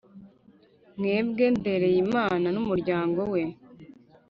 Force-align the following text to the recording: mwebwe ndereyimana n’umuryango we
mwebwe 0.97 1.45
ndereyimana 1.57 2.47
n’umuryango 2.55 3.19
we 3.33 3.41